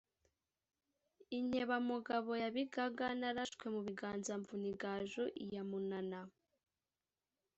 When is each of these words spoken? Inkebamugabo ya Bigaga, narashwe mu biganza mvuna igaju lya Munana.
Inkebamugabo 1.37 2.31
ya 2.41 2.49
Bigaga, 2.55 3.07
narashwe 3.19 3.65
mu 3.73 3.79
biganza 3.87 4.31
mvuna 4.41 4.65
igaju 4.73 5.23
lya 5.47 5.63
Munana. 5.69 6.21